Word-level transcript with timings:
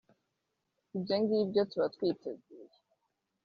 ibyo 0.97 1.15
ngibyo 1.21 1.61
tuba 1.69 1.85
twiteguye 1.95 2.75